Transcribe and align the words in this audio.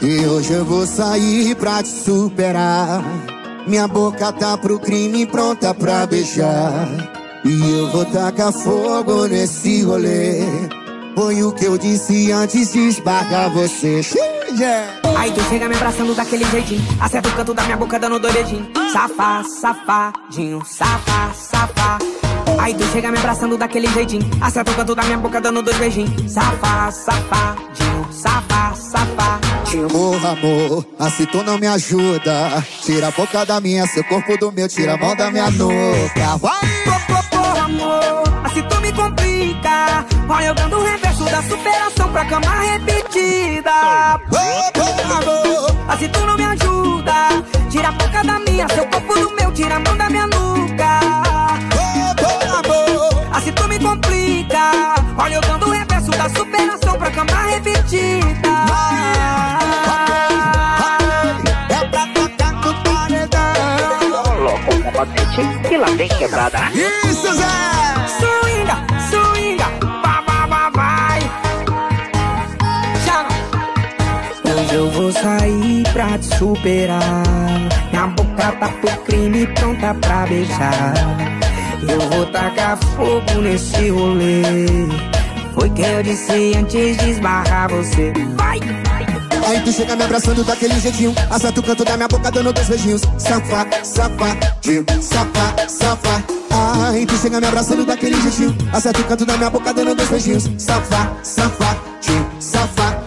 E 0.00 0.26
hoje 0.26 0.52
eu 0.52 0.64
vou 0.64 0.86
sair 0.86 1.54
pra 1.56 1.82
te 1.82 1.88
superar. 1.88 3.02
Minha 3.66 3.88
boca 3.88 4.32
tá 4.32 4.56
pro 4.56 4.78
crime 4.78 5.26
pronta 5.26 5.74
pra 5.74 6.06
beijar. 6.06 6.88
E 7.44 7.78
eu 7.78 7.90
vou 7.90 8.04
tacar 8.04 8.52
fogo 8.52 9.26
nesse 9.26 9.82
rolê. 9.82 10.40
Foi 11.14 11.42
o 11.42 11.52
que 11.52 11.64
eu 11.64 11.76
disse 11.76 12.30
antes 12.30 12.72
de 12.72 12.88
esbarrar 12.88 13.50
você. 13.50 14.00
Yeah. 14.58 14.88
Aí 15.16 15.32
tu 15.32 15.42
chega 15.42 15.68
me 15.68 15.74
abraçando 15.74 16.14
daquele 16.14 16.44
jeitinho 16.46 16.80
Acerta 17.00 17.28
o 17.28 17.32
canto 17.32 17.52
da 17.52 17.62
minha 17.64 17.76
boca 17.76 17.98
dando 17.98 18.18
dois 18.18 18.32
dedinhos 18.32 18.66
Safa, 18.92 19.44
safadinho, 19.44 20.64
safa, 20.64 21.34
safa 21.34 22.27
Aí 22.58 22.74
tu 22.74 22.84
chega 22.92 23.10
me 23.10 23.18
abraçando 23.18 23.56
daquele 23.56 23.88
jeitinho. 23.88 24.28
Acerta 24.40 24.70
o 24.70 24.74
canto 24.74 24.94
da 24.94 25.02
minha 25.04 25.18
boca 25.18 25.40
dando 25.40 25.62
dois 25.62 25.76
beijinhos. 25.78 26.30
Safa, 26.30 26.90
safadinho, 26.90 28.08
safa, 28.10 28.74
safadinho 28.74 29.88
Porra, 29.88 30.30
amor, 30.30 30.86
assim 30.98 31.26
tu 31.26 31.42
não 31.42 31.58
me 31.58 31.66
ajuda. 31.66 32.64
Tira 32.82 33.08
a 33.08 33.10
boca 33.10 33.44
da 33.44 33.60
minha, 33.60 33.86
seu 33.86 34.02
corpo 34.04 34.36
do 34.38 34.50
meu, 34.50 34.68
tira 34.68 34.94
a 34.94 34.96
mão 34.96 35.14
da 35.14 35.30
minha 35.30 35.50
nuca. 35.50 36.36
Vai! 36.40 36.60
Porra, 37.30 37.64
amor, 37.64 38.22
assim 38.44 38.62
tu 38.62 38.80
me 38.80 38.92
complica. 38.92 40.04
Olha 40.28 40.46
eu 40.46 40.54
dando 40.54 40.78
o 40.78 40.84
reverso 40.84 41.24
da 41.24 41.42
superação 41.42 42.12
pra 42.12 42.24
cama 42.24 42.50
repetida. 42.60 44.20
Porra, 44.28 45.18
amor, 45.18 45.76
Assim 45.88 46.08
tu 46.08 46.20
não 46.26 46.36
me 46.36 46.44
ajuda. 46.44 47.12
Tira 47.70 47.88
a 47.88 47.92
boca 47.92 48.24
da 48.24 48.38
minha, 48.40 48.66
seu 48.68 48.86
corpo 48.86 49.14
do 49.18 49.27
superação 56.38 56.96
pra 56.96 57.10
cama 57.10 57.42
repetida 57.50 58.48
É 61.68 61.84
pra 61.86 62.06
tocar 62.08 62.52
no 62.52 62.74
paredão. 62.84 64.22
Coloca 64.22 64.74
o 64.74 64.82
combatente 64.82 65.40
e 65.72 65.76
lá 65.76 65.86
vem 65.96 66.08
quebrada. 66.08 66.58
Isso, 66.72 67.34
Zé! 67.34 67.44
Swinga, 68.18 68.76
swinga, 69.10 69.66
vai, 70.02 70.22
vai, 70.26 70.48
vai, 70.48 70.70
vai 70.72 71.20
Chama 73.04 73.28
Hoje 74.44 74.74
eu 74.74 74.90
vou 74.90 75.12
sair 75.12 75.82
pra 75.92 76.18
te 76.18 76.36
superar 76.36 77.00
Minha 77.90 78.06
boca 78.08 78.52
tá 78.52 78.68
pro 78.68 78.90
crime 79.04 79.46
pronta 79.48 79.94
pra 79.94 80.26
beijar 80.26 80.94
Eu 81.82 82.00
vou 82.08 82.26
tacar 82.26 82.76
fogo 82.76 83.40
nesse 83.40 83.90
rolê 83.90 85.17
Foi 85.58 85.68
que 85.70 85.82
eu 85.82 86.02
disse 86.04 86.52
antes 86.56 86.96
de 86.98 87.10
esbarrar 87.10 87.68
você. 87.68 88.12
Vai! 88.36 88.60
Aí 89.44 89.60
tu 89.64 89.72
chega 89.72 89.96
me 89.96 90.04
abraçando 90.04 90.44
daquele 90.44 90.78
jeitinho. 90.78 91.12
Acerta 91.28 91.58
o 91.58 91.62
canto 91.64 91.84
da 91.84 91.96
minha 91.96 92.06
boca 92.06 92.30
dando 92.30 92.52
dois 92.52 92.68
beijinhos. 92.68 93.02
Safa, 93.18 93.66
safadinho, 93.82 94.84
safa, 95.00 95.68
safa. 95.68 96.24
Aí 96.92 97.04
tu 97.06 97.16
chega 97.16 97.40
me 97.40 97.46
abraçando 97.48 97.84
daquele 97.84 98.20
jeitinho. 98.20 98.56
Acerta 98.72 99.00
o 99.00 99.04
canto 99.04 99.26
da 99.26 99.36
minha 99.36 99.50
boca 99.50 99.74
dando 99.74 99.96
dois 99.96 100.08
beijinhos. 100.08 100.48
Safa, 100.58 101.10
safadinho, 101.24 102.30
safa. 102.38 103.02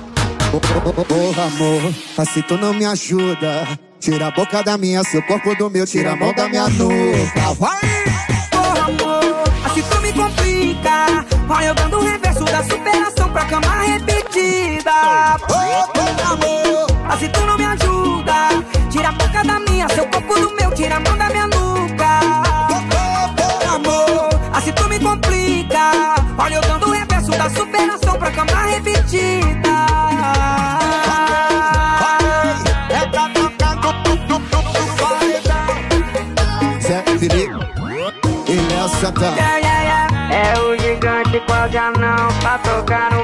Oh, 0.53 0.57
oh, 0.57 0.93
oh, 0.97 1.05
Porra, 1.05 1.43
amor, 1.43 1.93
assim 2.17 2.41
tu 2.41 2.57
não 2.57 2.73
me 2.73 2.83
ajuda. 2.85 3.79
Tira 4.01 4.27
a 4.27 4.31
boca 4.31 4.61
da 4.61 4.77
minha, 4.77 5.03
seu 5.05 5.21
corpo 5.21 5.55
do 5.55 5.69
meu 5.69 5.85
Tira 5.85 6.13
a 6.13 6.15
mão 6.17 6.33
da 6.33 6.49
minha 6.49 6.67
nuca. 6.67 7.53
Vai! 7.57 8.20
Cama 13.51 13.81
repetida 13.81 15.37
Oh, 15.43 15.87
porra, 15.91 16.33
amor 16.33 16.87
Assim 17.09 17.27
tu 17.27 17.41
não 17.41 17.57
me 17.57 17.65
ajuda 17.65 18.33
Tira 18.89 19.09
a 19.09 19.11
boca 19.11 19.43
da 19.43 19.59
minha, 19.59 19.89
seu 19.89 20.07
corpo 20.07 20.39
do 20.39 20.55
meu 20.55 20.71
Tira 20.71 20.95
a 20.95 20.99
mão 21.01 21.17
da 21.17 21.29
minha 21.29 21.47
nuca 21.47 22.19
Oh, 22.69 23.35
porra, 23.35 23.75
amor 23.75 24.29
Assim 24.53 24.71
tu 24.71 24.87
me 24.87 24.97
complica 24.99 25.91
Olha 26.37 26.55
eu 26.55 26.61
dando 26.61 26.87
o 26.87 26.91
reverso 26.91 27.31
da 27.31 27.49
superação 27.49 28.17
pra 28.17 28.31
cama 28.31 28.63
repetida 28.63 29.69
É 32.89 33.05
e. 37.27 37.61
É 40.33 40.57
o 40.59 40.77
gigante 40.79 41.41
com 41.41 41.51
o 41.51 41.55
anão 41.55 42.27
pra 42.39 42.57
tocar 42.59 43.11
no. 43.11 43.20